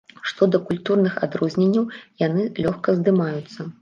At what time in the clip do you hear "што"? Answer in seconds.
0.29-0.45